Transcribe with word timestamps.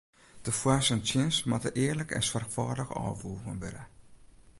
De 0.45 0.51
foars 0.59 0.87
en 0.93 1.01
tsjins 1.03 1.37
moatte 1.49 1.71
earlik 1.83 2.11
en 2.17 2.25
soarchfâldich 2.29 2.93
ôfwoegen 3.05 3.57
wurde. 3.63 3.83